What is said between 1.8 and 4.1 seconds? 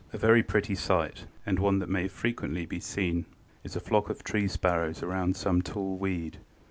may frequently be seen, is a flock